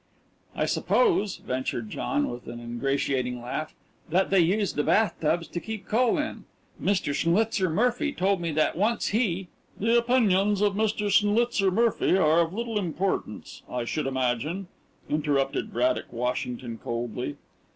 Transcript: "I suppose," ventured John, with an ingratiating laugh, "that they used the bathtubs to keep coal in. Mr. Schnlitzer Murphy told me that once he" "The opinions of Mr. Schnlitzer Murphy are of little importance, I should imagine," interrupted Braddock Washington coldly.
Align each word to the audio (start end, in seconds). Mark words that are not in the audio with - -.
"I 0.55 0.65
suppose," 0.65 1.37
ventured 1.37 1.91
John, 1.91 2.31
with 2.31 2.47
an 2.47 2.59
ingratiating 2.59 3.39
laugh, 3.39 3.75
"that 4.09 4.31
they 4.31 4.39
used 4.39 4.75
the 4.75 4.81
bathtubs 4.81 5.47
to 5.49 5.59
keep 5.59 5.85
coal 5.87 6.17
in. 6.17 6.45
Mr. 6.81 7.13
Schnlitzer 7.13 7.69
Murphy 7.69 8.11
told 8.11 8.41
me 8.41 8.51
that 8.53 8.75
once 8.75 9.09
he" 9.09 9.47
"The 9.79 9.95
opinions 9.99 10.59
of 10.61 10.73
Mr. 10.73 11.11
Schnlitzer 11.11 11.69
Murphy 11.69 12.17
are 12.17 12.39
of 12.39 12.51
little 12.51 12.79
importance, 12.79 13.61
I 13.69 13.85
should 13.85 14.07
imagine," 14.07 14.69
interrupted 15.07 15.71
Braddock 15.71 16.11
Washington 16.11 16.79
coldly. 16.83 17.37